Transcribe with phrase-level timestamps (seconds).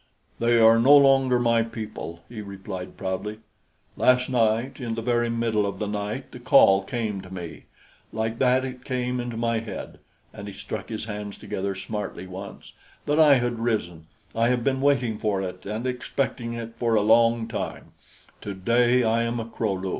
[0.39, 3.37] "They are no longer my people," he replied proudly.
[3.95, 7.65] "Last night, in the very middle of the night, the call came to me.
[8.11, 9.99] Like that it came into my head"
[10.33, 12.73] and he struck his hands together smartly once
[13.05, 14.07] "that I had risen.
[14.35, 17.91] I have been waiting for it and expecting it for a long time;
[18.41, 19.89] today I am a Kro lu.